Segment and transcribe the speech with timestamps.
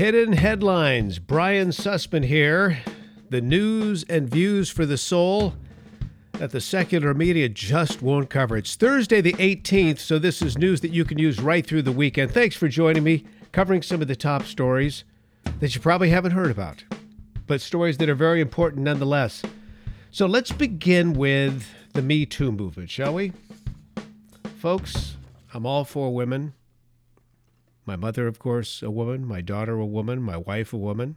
[0.00, 1.18] Hidden headlines.
[1.18, 2.78] Brian Sussman here.
[3.28, 5.52] The news and views for the soul
[6.38, 8.56] that the secular media just won't cover.
[8.56, 11.92] It's Thursday, the 18th, so this is news that you can use right through the
[11.92, 12.30] weekend.
[12.30, 15.04] Thanks for joining me, covering some of the top stories
[15.58, 16.82] that you probably haven't heard about,
[17.46, 19.42] but stories that are very important nonetheless.
[20.10, 23.34] So let's begin with the Me Too movement, shall we?
[24.60, 25.18] Folks,
[25.52, 26.54] I'm all for women.
[27.86, 29.26] My mother, of course, a woman.
[29.26, 30.22] My daughter, a woman.
[30.22, 31.16] My wife, a woman.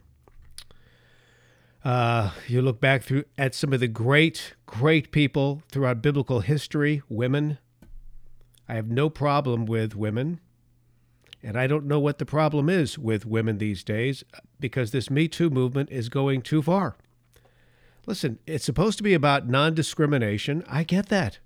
[1.84, 7.02] Uh, you look back through at some of the great, great people throughout biblical history,
[7.10, 7.58] women.
[8.66, 10.40] I have no problem with women.
[11.42, 14.24] And I don't know what the problem is with women these days
[14.58, 16.96] because this Me Too movement is going too far.
[18.06, 20.64] Listen, it's supposed to be about non discrimination.
[20.66, 21.38] I get that.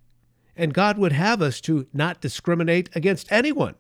[0.57, 3.75] And God would have us to not discriminate against anyone.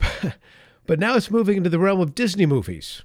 [0.86, 3.02] but now it's moving into the realm of Disney movies.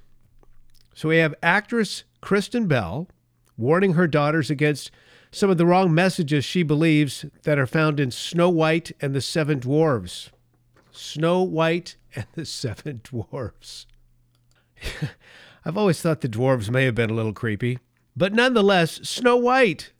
[0.94, 3.08] So we have actress Kristen Bell
[3.56, 4.90] warning her daughters against
[5.30, 9.20] some of the wrong messages she believes that are found in Snow White and the
[9.20, 10.30] Seven Dwarves.
[10.92, 13.86] Snow White and the Seven Dwarves.
[15.64, 17.78] I've always thought the dwarves may have been a little creepy,
[18.16, 19.92] but nonetheless, Snow White.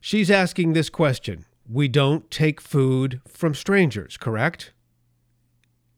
[0.00, 4.72] She's asking this question We don't take food from strangers, correct?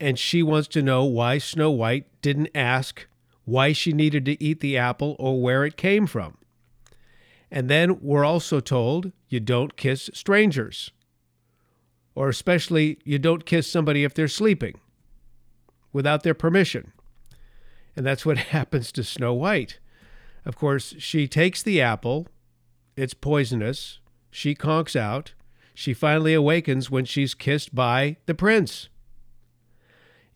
[0.03, 3.06] And she wants to know why Snow White didn't ask
[3.45, 6.39] why she needed to eat the apple or where it came from.
[7.53, 10.91] And then we're also told you don't kiss strangers,
[12.17, 14.81] or especially you don't kiss somebody if they're sleeping
[15.92, 16.92] without their permission.
[17.94, 19.78] And that's what happens to Snow White.
[20.44, 22.27] Of course, she takes the apple,
[22.97, 24.00] it's poisonous,
[24.33, 25.34] she conks out,
[25.75, 28.89] she finally awakens when she's kissed by the prince.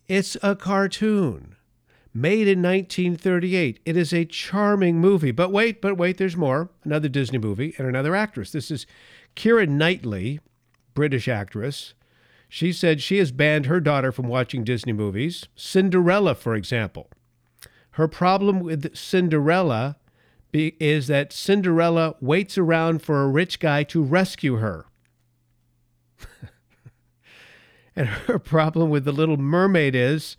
[0.09, 1.57] It's a cartoon
[2.15, 3.81] made in 1938.
[3.85, 5.33] It is a charming movie.
[5.33, 6.71] But wait, but wait, there's more.
[6.85, 8.53] Another Disney movie and another actress.
[8.53, 8.87] This is
[9.35, 10.41] Keira Knightley,
[10.95, 11.95] British actress.
[12.49, 15.47] She said she has banned her daughter from watching Disney movies.
[15.57, 17.11] Cinderella, for example.
[17.93, 19.97] Her problem with Cinderella
[20.53, 24.87] be, is that Cinderella waits around for a rich guy to rescue her.
[27.97, 30.37] and her problem with The Little Mermaid is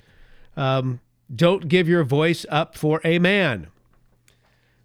[0.56, 1.02] um,
[1.34, 3.68] don't give your voice up for a man.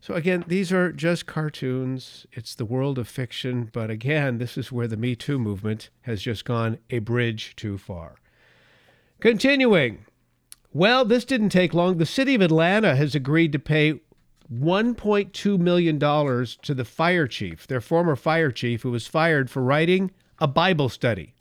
[0.00, 2.26] So, again, these are just cartoons.
[2.32, 3.70] It's the world of fiction.
[3.72, 7.78] But again, this is where the Me Too movement has just gone a bridge too
[7.78, 8.16] far.
[9.20, 10.04] Continuing.
[10.72, 11.98] Well, this didn't take long.
[11.98, 14.00] The city of Atlanta has agreed to pay
[14.52, 20.10] $1.2 million to the fire chief, their former fire chief, who was fired for writing
[20.40, 21.34] a Bible study.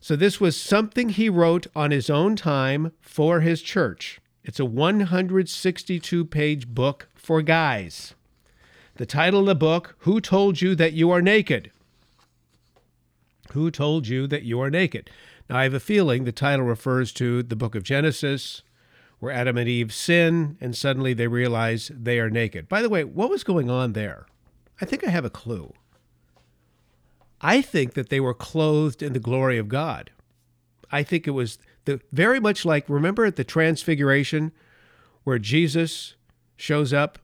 [0.00, 4.20] So this was something he wrote on his own time for his church.
[4.44, 8.14] It's a 162 page book for guys.
[8.94, 11.70] The title of the book, Who Told You That You Are Naked?
[13.52, 15.10] Who Told You That You Are Naked?
[15.50, 18.62] Now, I have a feeling the title refers to the book of Genesis,
[19.18, 22.68] where Adam and Eve sin and suddenly they realize they are naked.
[22.68, 24.26] By the way, what was going on there?
[24.80, 25.72] I think I have a clue.
[27.40, 30.10] I think that they were clothed in the glory of God.
[30.90, 34.52] I think it was the very much like remember at the transfiguration
[35.24, 36.14] where Jesus
[36.56, 37.18] shows up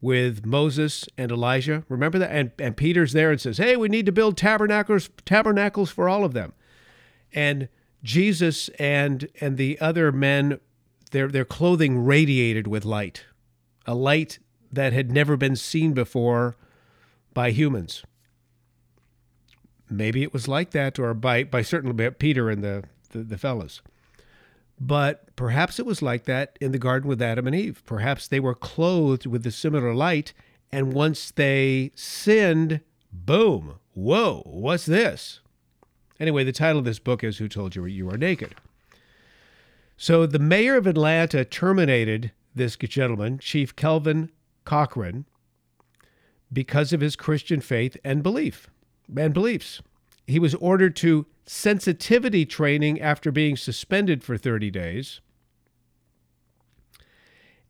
[0.00, 1.84] with Moses and Elijah.
[1.88, 2.30] Remember that?
[2.30, 6.24] And, and Peter's there and says, Hey, we need to build tabernacles, tabernacles for all
[6.24, 6.54] of them.
[7.32, 7.68] And
[8.02, 10.58] Jesus and and the other men,
[11.10, 13.26] their their clothing radiated with light,
[13.86, 14.38] a light
[14.72, 16.56] that had never been seen before
[17.34, 18.04] by humans
[19.90, 23.82] maybe it was like that, or by by certainly Peter and the, the, the fellows.
[24.80, 27.82] But perhaps it was like that in the garden with Adam and Eve.
[27.84, 30.32] Perhaps they were clothed with the similar light,
[30.72, 32.80] and once they sinned,
[33.12, 35.40] boom, whoa, what's this?
[36.18, 38.54] Anyway, the title of this book is Who Told You You Are Naked?
[39.96, 44.30] So the mayor of Atlanta terminated this gentleman, Chief Kelvin
[44.64, 45.26] Cochran,
[46.52, 48.68] because of his Christian faith and belief
[49.14, 49.82] and beliefs.
[50.30, 55.20] He was ordered to sensitivity training after being suspended for 30 days.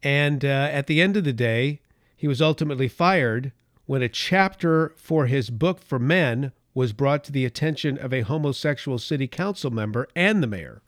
[0.03, 1.81] And uh, at the end of the day,
[2.17, 3.53] he was ultimately fired
[3.87, 8.21] when a chapter for his book for men was brought to the attention of a
[8.21, 10.83] homosexual city council member and the mayor.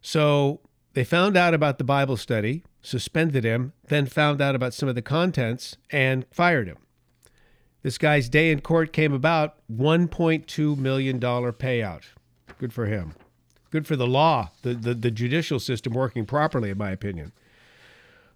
[0.00, 0.60] So
[0.94, 4.94] they found out about the Bible study, suspended him, then found out about some of
[4.94, 6.78] the contents and fired him.
[7.84, 12.04] This guy's day in court came about $1.2 million payout.
[12.56, 13.12] Good for him.
[13.70, 17.32] Good for the law, the, the, the judicial system working properly, in my opinion.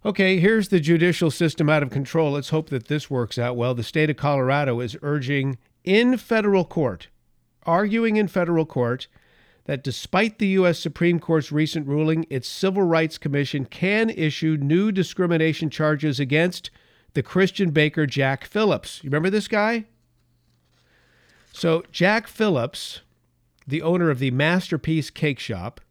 [0.05, 2.33] Okay, here's the judicial system out of control.
[2.33, 3.73] Let's hope that this works out well.
[3.73, 7.07] The state of Colorado is urging in federal court,
[7.63, 9.07] arguing in federal court,
[9.65, 10.77] that despite the U.S.
[10.77, 16.69] Supreme Court's recent ruling, its Civil Rights Commission can issue new discrimination charges against
[17.13, 19.03] the Christian baker Jack Phillips.
[19.03, 19.85] You remember this guy?
[21.51, 23.01] So, Jack Phillips,
[23.67, 25.81] the owner of the Masterpiece Cake Shop,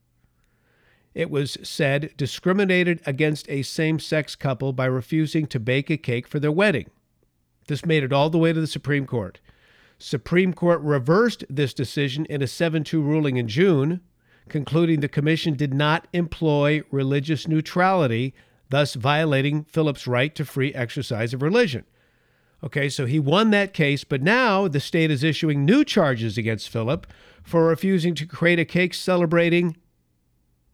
[1.15, 6.29] it was said discriminated against a same sex couple by refusing to bake a cake
[6.29, 6.89] for their wedding.
[7.67, 9.41] This made it all the way to the Supreme Court.
[9.99, 14.01] Supreme Court reversed this decision in a 7 2 ruling in June,
[14.49, 18.33] concluding the commission did not employ religious neutrality,
[18.71, 21.85] thus violating Phillips' right to free exercise of religion.
[22.63, 26.69] Okay, so he won that case, but now the state is issuing new charges against
[26.69, 27.07] Philip
[27.43, 29.77] for refusing to create a cake celebrating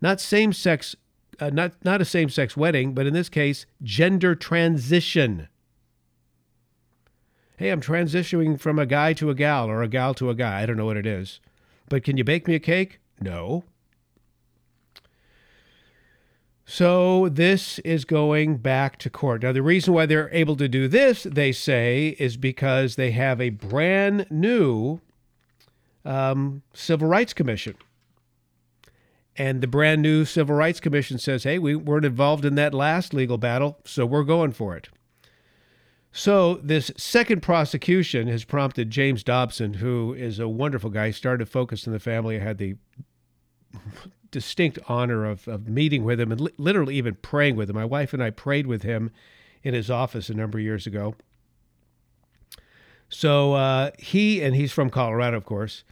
[0.01, 0.95] not same sex,
[1.41, 5.49] uh, not, not a same sex wedding, but in this case, gender transition.
[7.57, 10.61] Hey, I'm transitioning from a guy to a gal or a gal to a guy.
[10.61, 11.41] I don't know what it is.
[11.89, 12.99] But can you bake me a cake?
[13.21, 13.65] No.
[16.67, 19.43] So this is going back to court.
[19.43, 23.41] Now, the reason why they're able to do this, they say, is because they have
[23.41, 25.01] a brand new
[26.05, 27.77] um, Civil Rights Commission.
[29.37, 33.13] And the brand new Civil Rights Commission says, hey, we weren't involved in that last
[33.13, 34.89] legal battle, so we're going for it.
[36.17, 41.89] So, this second prosecution has prompted James Dobson, who is a wonderful guy, started Focus
[41.89, 42.37] on the Family.
[42.37, 42.77] I had the
[44.35, 47.77] distinct honor of, of meeting with him and li- literally even praying with him.
[47.77, 49.13] My wife and I prayed with him
[49.63, 51.15] in his office a number of years ago.
[53.09, 55.85] So uh, he, and he's from Colorado, of course,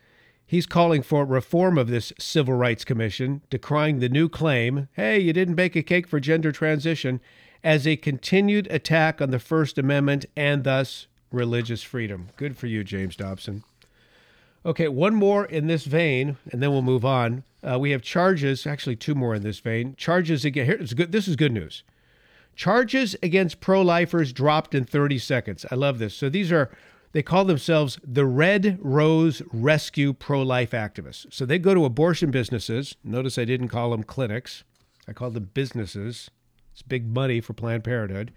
[0.45, 5.33] he's calling for reform of this Civil Rights Commission, decrying the new claim hey, you
[5.33, 7.21] didn't bake a cake for gender transition
[7.63, 12.31] as a continued attack on the First Amendment and thus religious freedom.
[12.37, 13.63] Good for you, James Dobson.
[14.67, 17.45] Okay, one more in this vein, and then we'll move on.
[17.63, 19.95] Uh, we have charges, actually two more in this vein.
[19.97, 20.67] Charges again.
[20.67, 21.13] Here, it's good.
[21.13, 21.85] This is good news.
[22.55, 25.65] Charges against pro-lifers dropped in 30 seconds.
[25.71, 26.15] I love this.
[26.15, 26.71] So these are,
[27.13, 31.33] they call themselves the Red Rose Rescue pro-life activists.
[31.33, 32.97] So they go to abortion businesses.
[33.05, 34.65] Notice I didn't call them clinics.
[35.09, 36.31] I called them businesses.
[36.73, 38.33] It's big money for Planned Parenthood.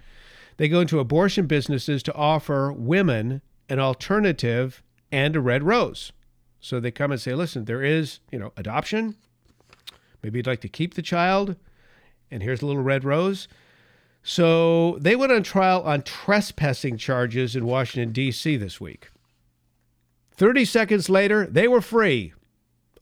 [0.57, 4.81] They go into abortion businesses to offer women an alternative
[5.11, 6.11] and a red rose.
[6.65, 9.17] So they come and say, listen, there is, you know, adoption.
[10.23, 11.57] Maybe you'd like to keep the child,
[12.31, 13.47] and here's a little red rose.
[14.23, 18.57] So they went on trial on trespassing charges in Washington, D.C.
[18.57, 19.11] this week.
[20.31, 22.33] 30 seconds later, they were free.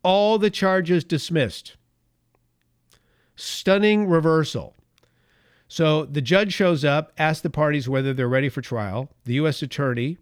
[0.04, 1.77] All the charges dismissed.
[3.38, 4.75] Stunning reversal.
[5.69, 9.10] So the judge shows up, asks the parties whether they're ready for trial.
[9.24, 9.62] The U.S.
[9.62, 10.18] attorney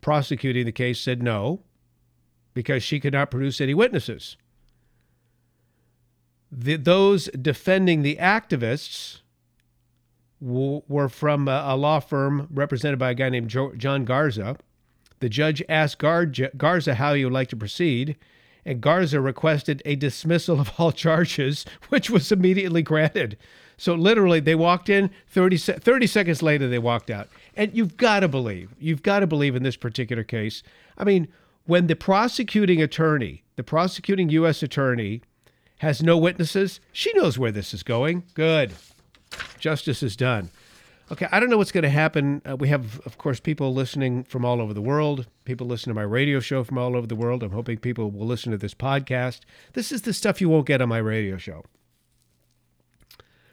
[0.00, 1.62] prosecuting the case said no
[2.56, 4.38] because she could not produce any witnesses.
[6.50, 9.18] The, those defending the activists
[10.40, 14.56] w- were from a, a, law firm represented by a guy named jo- John Garza.
[15.20, 16.24] The judge asked Gar-
[16.56, 18.16] Garza how he would like to proceed,
[18.64, 23.36] and Garza requested a dismissal of all charges, which was immediately granted.
[23.76, 27.28] So literally, they walked in, 30, 30 seconds later, they walked out.
[27.54, 30.62] And you've got to believe, you've got to believe in this particular case.
[30.96, 31.28] I mean,
[31.66, 34.62] when the prosecuting attorney, the prosecuting U.S.
[34.62, 35.22] attorney,
[35.78, 38.24] has no witnesses, she knows where this is going.
[38.34, 38.72] Good.
[39.58, 40.50] Justice is done.
[41.12, 42.42] Okay, I don't know what's going to happen.
[42.48, 45.94] Uh, we have, of course, people listening from all over the world, people listen to
[45.94, 47.44] my radio show from all over the world.
[47.44, 49.40] I'm hoping people will listen to this podcast.
[49.74, 51.64] This is the stuff you won't get on my radio show.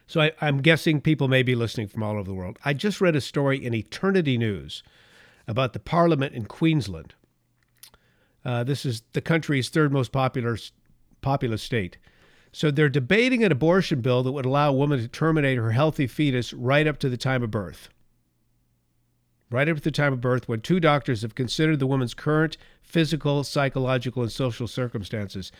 [0.06, 2.58] So I, am guessing people may be listening from all over the world.
[2.64, 4.82] I just read a story in Eternity News
[5.46, 7.14] about the parliament in Queensland.
[8.44, 10.58] Uh, this is the country's third most popular
[11.20, 11.96] populous state.
[12.52, 16.06] So they're debating an abortion bill that would allow a woman to terminate her healthy
[16.06, 17.88] fetus right up to the time of birth.
[19.50, 22.56] Right up to the time of birth, when two doctors have considered the woman's current
[22.82, 25.50] physical, psychological, and social circumstances.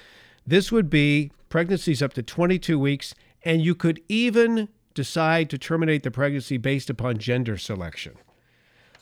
[0.47, 3.14] This would be pregnancies up to 22 weeks
[3.45, 8.14] and you could even decide to terminate the pregnancy based upon gender selection.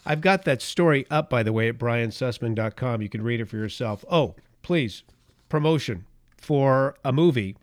[0.05, 3.03] I've got that story up, by the way, at briansussman.com.
[3.03, 4.05] You can read it for yourself.
[4.11, 5.05] Oh, please,
[5.49, 6.07] promotion
[6.37, 7.57] for a movie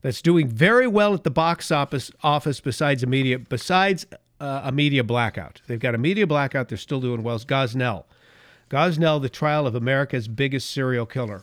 [0.00, 4.06] that's doing very well at the box office office besides a media besides
[4.40, 5.60] uh, a media blackout.
[5.66, 6.68] They've got a media blackout.
[6.68, 7.36] They're still doing well.
[7.36, 8.04] It's Gosnell.
[8.70, 11.42] Gosnell, the trial of America's biggest serial killer.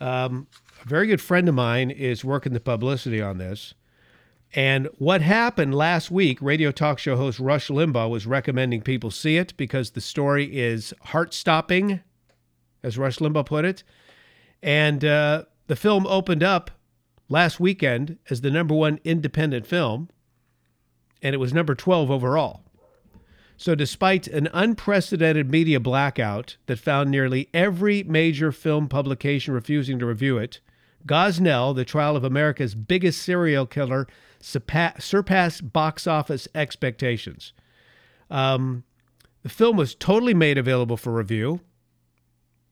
[0.00, 0.46] Um,
[0.84, 3.74] a very good friend of mine is working the publicity on this.
[4.54, 9.36] And what happened last week, radio talk show host Rush Limbaugh was recommending people see
[9.36, 12.00] it because the story is heart stopping,
[12.82, 13.82] as Rush Limbaugh put it.
[14.62, 16.70] And uh, the film opened up
[17.28, 20.08] last weekend as the number one independent film,
[21.22, 22.62] and it was number 12 overall.
[23.58, 30.06] So, despite an unprecedented media blackout that found nearly every major film publication refusing to
[30.06, 30.60] review it,
[31.06, 34.06] Gosnell, the trial of America's biggest serial killer,
[34.40, 37.52] surpassed box office expectations.
[38.30, 38.84] Um,
[39.42, 41.60] the film was totally made available for review.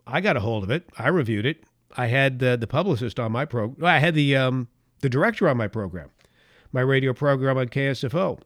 [0.07, 0.89] I got a hold of it.
[0.99, 1.65] I reviewed it.
[1.97, 3.87] I had the, the publicist on my program.
[3.87, 4.69] I had the um,
[5.01, 6.11] the director on my program,
[6.73, 8.41] my radio program on KSFO.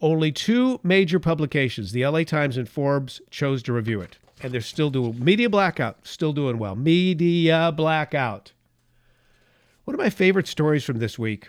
[0.00, 4.18] Only two major publications, the LA Times and Forbes, chose to review it.
[4.42, 6.76] And they're still doing media blackout, still doing well.
[6.76, 8.52] Media blackout.
[9.86, 11.48] One of my favorite stories from this week.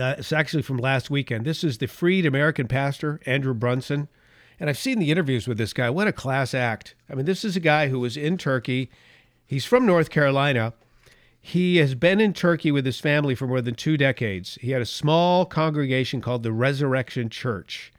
[0.00, 1.44] Uh, it's actually from last weekend.
[1.44, 4.08] This is the freed American pastor, Andrew Brunson.
[4.58, 5.90] And I've seen the interviews with this guy.
[5.90, 6.94] What a class act.
[7.10, 8.90] I mean, this is a guy who was in Turkey.
[9.44, 10.72] He's from North Carolina.
[11.42, 14.56] He has been in Turkey with his family for more than two decades.
[14.62, 17.92] He had a small congregation called the Resurrection Church.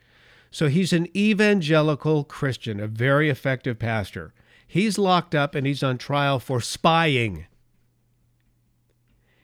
[0.50, 4.34] So he's an evangelical Christian, a very effective pastor.
[4.66, 7.46] He's locked up and he's on trial for spying.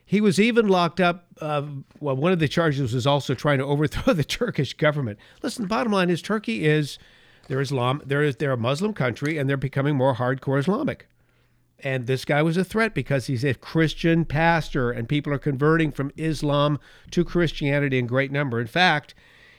[0.09, 1.27] He was even locked up.
[1.39, 1.61] Uh,
[1.99, 5.19] well, one of the charges was also trying to overthrow the Turkish government.
[5.43, 6.97] Listen, the bottom line is Turkey is
[7.47, 8.01] they're Islam.
[8.03, 11.07] They're they're a Muslim country, and they're becoming more hardcore Islamic.
[11.83, 15.91] And this guy was a threat because he's a Christian pastor, and people are converting
[15.91, 16.79] from Islam
[17.11, 18.59] to Christianity in great number.
[18.59, 19.13] In fact,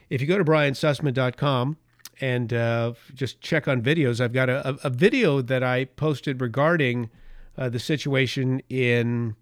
[0.09, 1.77] if you go to briansussman.com
[2.21, 7.09] and uh, just check on videos, I've got a, a video that I posted regarding
[7.57, 9.37] uh, the situation in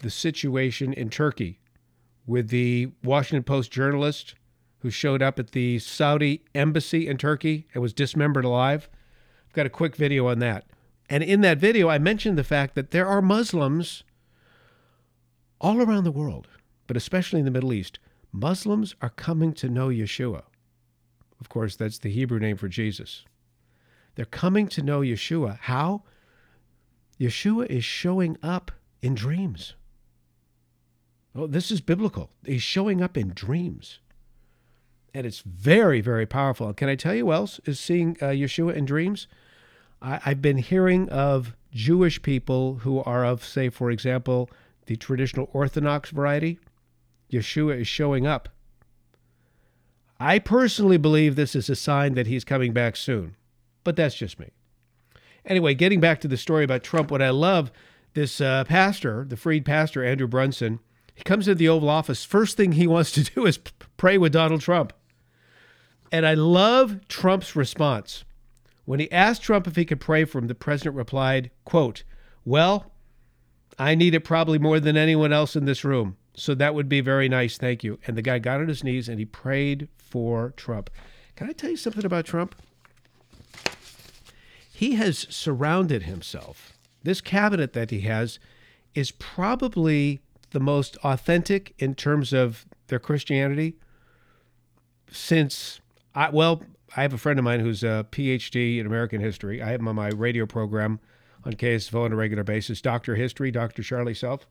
[0.00, 1.60] the situation in Turkey
[2.26, 4.34] with the Washington Post journalist
[4.80, 8.88] who showed up at the Saudi embassy in Turkey and was dismembered alive.
[9.46, 10.64] I've got a quick video on that.
[11.08, 14.04] And in that video, I mentioned the fact that there are Muslims
[15.60, 16.48] all around the world,
[16.86, 17.98] but especially in the Middle East.
[18.32, 20.42] Muslims are coming to know Yeshua.
[21.40, 23.24] Of course, that's the Hebrew name for Jesus.
[24.14, 25.58] They're coming to know Yeshua.
[25.62, 26.04] How?
[27.18, 28.70] Yeshua is showing up
[29.02, 29.74] in dreams.
[31.34, 32.30] Oh, this is biblical.
[32.44, 34.00] He's showing up in dreams.
[35.14, 36.72] And it's very, very powerful.
[36.72, 39.26] Can I tell you else is seeing uh, Yeshua in dreams?
[40.02, 44.50] I, I've been hearing of Jewish people who are of, say, for example,
[44.86, 46.58] the traditional Orthodox variety.
[47.30, 48.48] Yeshua is showing up.
[50.18, 53.36] I personally believe this is a sign that he's coming back soon,
[53.84, 54.50] but that's just me.
[55.46, 57.72] Anyway, getting back to the story about Trump, what I love
[58.12, 60.80] this uh, pastor, the freed pastor, Andrew Brunson,
[61.14, 62.24] he comes into the Oval Office.
[62.24, 63.58] First thing he wants to do is
[63.96, 64.92] pray with Donald Trump.
[66.12, 68.24] And I love Trump's response.
[68.84, 72.02] When he asked Trump if he could pray for him, the president replied, quote,
[72.44, 72.90] Well,
[73.78, 76.16] I need it probably more than anyone else in this room.
[76.34, 77.56] So that would be very nice.
[77.58, 77.98] Thank you.
[78.06, 80.90] And the guy got on his knees and he prayed for Trump.
[81.36, 82.54] Can I tell you something about Trump?
[84.72, 86.72] He has surrounded himself.
[87.02, 88.38] This cabinet that he has
[88.94, 93.76] is probably the most authentic in terms of their Christianity
[95.10, 95.80] since
[96.14, 96.62] I well
[96.96, 99.62] I have a friend of mine who's a PhD in American history.
[99.62, 100.98] I have him on my radio program
[101.44, 103.14] on KSFO on a regular basis, Dr.
[103.14, 103.82] History, Dr.
[103.82, 104.46] Charlie Self.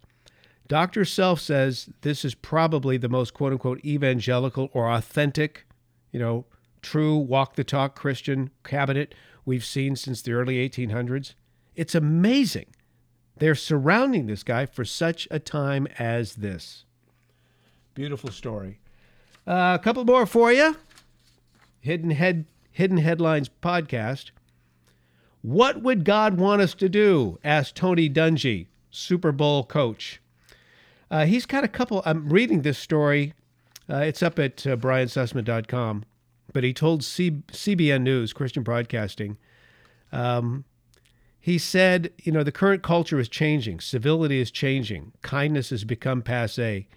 [0.68, 1.03] Dr.
[1.03, 5.65] Self says this is probably the most quote unquote evangelical or authentic,
[6.12, 6.46] you know,
[6.82, 9.13] true walk the talk Christian cabinet
[9.46, 11.34] we've seen since the early 1800s.
[11.75, 12.68] It's amazing.
[13.39, 16.86] They're surrounding this guy for such a time as this.
[17.93, 18.79] Beautiful story.
[19.48, 20.75] Uh, a couple more for you.
[21.79, 24.31] Hidden Head Hidden Headlines podcast.
[25.41, 27.39] What would God want us to do?
[27.43, 30.22] asked Tony Dungy, Super Bowl coach.
[31.10, 32.03] Uh, he's got a couple.
[32.05, 33.34] I'm reading this story.
[33.89, 36.03] Uh, it's up at uh, briansussman.com.
[36.53, 39.38] But he told C- CBN News, Christian Broadcasting,
[40.12, 40.65] um,
[41.39, 46.22] he said, you know, the current culture is changing, civility is changing, kindness has become
[46.22, 46.88] passe.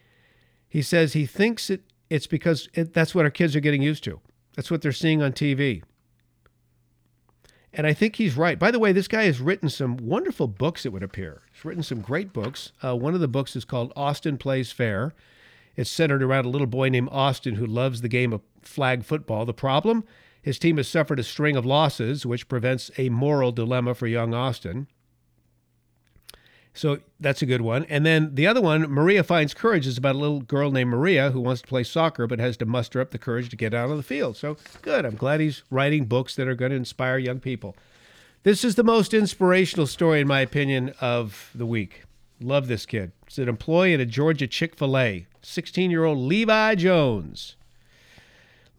[0.68, 4.04] He says he thinks it, it's because it, that's what our kids are getting used
[4.04, 4.20] to.
[4.56, 5.82] That's what they're seeing on TV.
[7.72, 8.58] And I think he's right.
[8.58, 11.42] By the way, this guy has written some wonderful books, it would appear.
[11.52, 12.72] He's written some great books.
[12.82, 15.14] Uh, one of the books is called Austin Plays Fair.
[15.75, 19.46] It's centered around a little boy named Austin who loves the game of flag football.
[19.46, 20.04] The problem?
[20.42, 24.34] His team has suffered a string of losses, which prevents a moral dilemma for young
[24.34, 24.88] Austin.
[26.75, 27.84] So that's a good one.
[27.88, 31.30] And then the other one, Maria Finds Courage, is about a little girl named Maria
[31.30, 33.90] who wants to play soccer but has to muster up the courage to get out
[33.90, 34.37] on the field.
[34.37, 35.04] So good.
[35.04, 37.76] I'm glad he's writing books that are going to inspire young people.
[38.42, 42.02] This is the most inspirational story, in my opinion, of the week.
[42.40, 43.12] Love this kid.
[43.26, 47.56] It's an employee at a Georgia Chick fil A, 16 year old Levi Jones.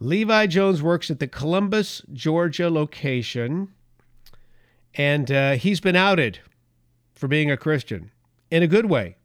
[0.00, 3.68] Levi Jones works at the Columbus, Georgia location,
[4.94, 6.40] and uh, he's been outed
[7.14, 8.10] for being a Christian
[8.50, 9.16] in a good way.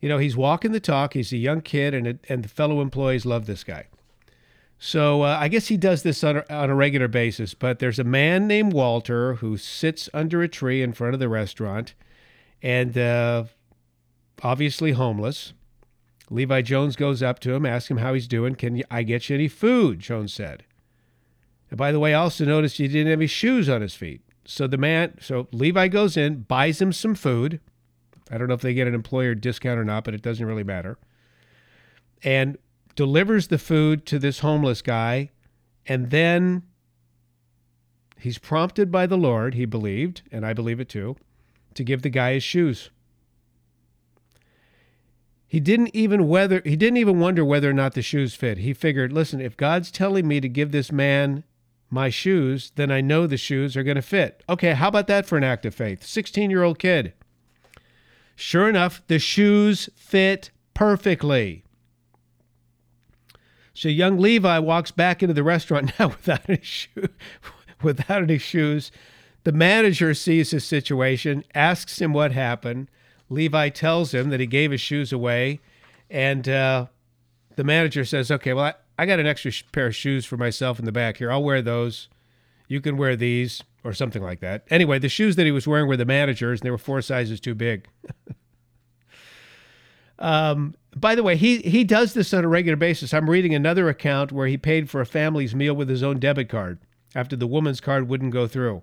[0.00, 1.14] You know, he's walking the talk.
[1.14, 3.86] He's a young kid, and, and the fellow employees love this guy.
[4.78, 7.52] So uh, I guess he does this on a, on a regular basis.
[7.54, 11.28] But there's a man named Walter who sits under a tree in front of the
[11.28, 11.94] restaurant
[12.62, 13.44] and uh,
[14.42, 15.52] obviously homeless.
[16.30, 18.54] Levi Jones goes up to him, asks him how he's doing.
[18.54, 20.00] Can I get you any food?
[20.00, 20.64] Jones said.
[21.70, 24.22] And by the way, I also noticed he didn't have any shoes on his feet.
[24.44, 27.60] So the man, so Levi goes in, buys him some food.
[28.30, 30.64] I don't know if they get an employer discount or not, but it doesn't really
[30.64, 30.98] matter.
[32.22, 32.58] And
[32.94, 35.30] delivers the food to this homeless guy.
[35.86, 36.64] And then
[38.18, 41.16] he's prompted by the Lord, he believed, and I believe it too,
[41.74, 42.90] to give the guy his shoes.
[45.48, 48.58] He didn't even whether he didn't even wonder whether or not the shoes fit.
[48.58, 51.42] He figured, listen, if God's telling me to give this man
[51.88, 54.44] my shoes, then I know the shoes are going to fit.
[54.46, 56.04] Okay, how about that for an act of faith?
[56.04, 57.14] 16 year old kid.
[58.36, 61.64] Sure enough, the shoes fit perfectly.
[63.72, 66.60] So young Levi walks back into the restaurant now without any
[67.82, 68.92] without any shoes.
[69.44, 72.88] The manager sees his situation, asks him what happened.
[73.30, 75.60] Levi tells him that he gave his shoes away,
[76.10, 76.86] and uh,
[77.56, 80.78] the manager says, "Okay, well, I, I got an extra pair of shoes for myself
[80.78, 81.30] in the back here.
[81.30, 82.08] I'll wear those.
[82.66, 84.64] You can wear these or something like that.
[84.70, 87.40] Anyway, the shoes that he was wearing were the manager's and they were four sizes
[87.40, 87.86] too big.
[90.18, 93.14] um, by the way, he, he does this on a regular basis.
[93.14, 96.48] I'm reading another account where he paid for a family's meal with his own debit
[96.48, 96.78] card
[97.14, 98.82] after the woman's card wouldn't go through.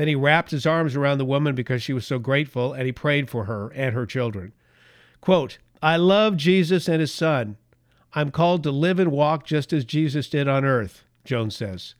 [0.00, 2.90] Then he wrapped his arms around the woman because she was so grateful and he
[2.90, 4.54] prayed for her and her children.
[5.20, 7.58] Quote, I love Jesus and his son.
[8.14, 11.96] I'm called to live and walk just as Jesus did on earth, Jones says.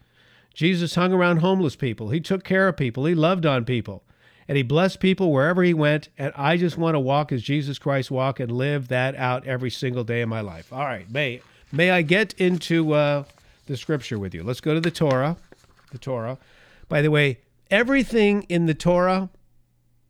[0.55, 2.09] Jesus hung around homeless people.
[2.09, 3.05] He took care of people.
[3.05, 4.03] He loved on people.
[4.49, 6.09] And he blessed people wherever he went.
[6.17, 9.69] And I just want to walk as Jesus Christ walked and live that out every
[9.69, 10.73] single day of my life.
[10.73, 11.11] All right.
[11.11, 13.25] May, may I get into uh,
[13.67, 14.43] the scripture with you?
[14.43, 15.37] Let's go to the Torah.
[15.93, 16.39] The Torah.
[16.89, 19.31] By the way, everything in the Torah,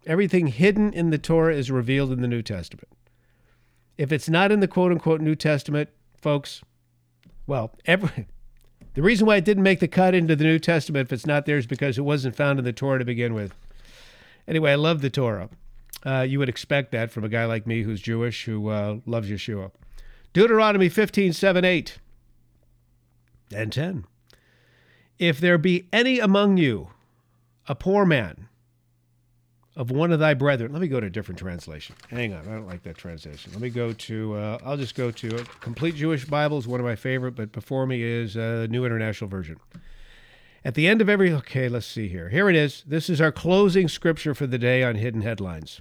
[0.07, 2.89] everything hidden in the Torah is revealed in the New Testament.
[3.99, 6.63] If it's not in the quote unquote New Testament, folks,
[7.47, 8.27] well, every,
[8.95, 11.47] the reason why it didn't make the cut into the New Testament if it's not
[11.47, 13.55] there is because it wasn't found in the Torah to begin with.
[14.49, 15.51] Anyway, I love the Torah.
[16.05, 19.29] Uh, you would expect that from a guy like me who's Jewish, who uh, loves
[19.29, 19.71] Yeshua.
[20.33, 21.99] Deuteronomy 15, 7, 8,
[23.55, 24.05] and 10.
[25.19, 26.89] If there be any among you,
[27.71, 28.49] a poor man,
[29.77, 30.73] of one of thy brethren.
[30.73, 31.95] Let me go to a different translation.
[32.09, 33.53] Hang on, I don't like that translation.
[33.53, 36.81] Let me go to, uh, I'll just go to a Complete Jewish Bible is one
[36.81, 39.57] of my favorite, but before me is a New International Version.
[40.65, 42.29] At the end of every, okay, let's see here.
[42.29, 42.83] Here it is.
[42.89, 45.81] This is our closing scripture for the day on Hidden Headlines.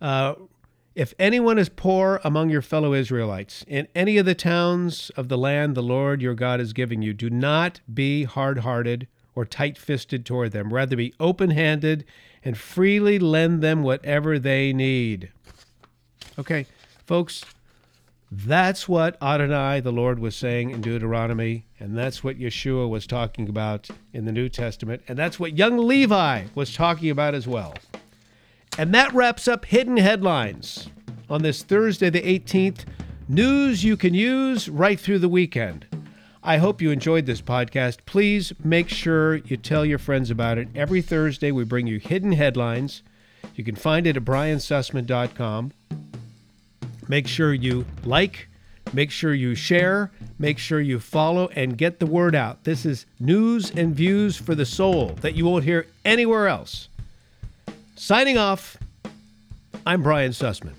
[0.00, 0.34] Uh,
[0.94, 5.36] if anyone is poor among your fellow Israelites in any of the towns of the
[5.36, 9.78] land the Lord your God is giving you, do not be hard hearted or tight
[9.78, 10.74] fisted toward them.
[10.74, 12.04] Rather, be open handed
[12.44, 15.30] and freely lend them whatever they need.
[16.36, 16.66] Okay,
[17.06, 17.44] folks,
[18.32, 23.48] that's what Adonai, the Lord, was saying in Deuteronomy, and that's what Yeshua was talking
[23.48, 27.74] about in the New Testament, and that's what young Levi was talking about as well.
[28.76, 30.88] And that wraps up Hidden Headlines
[31.30, 32.86] on this Thursday, the 18th.
[33.28, 35.86] News you can use right through the weekend.
[36.42, 37.98] I hope you enjoyed this podcast.
[38.06, 40.68] Please make sure you tell your friends about it.
[40.74, 43.02] Every Thursday, we bring you hidden headlines.
[43.54, 45.72] You can find it at briansussman.com.
[47.08, 48.48] Make sure you like,
[48.92, 52.64] make sure you share, make sure you follow, and get the word out.
[52.64, 56.88] This is news and views for the soul that you won't hear anywhere else.
[57.96, 58.76] Signing off,
[59.86, 60.74] I'm Brian Sussman.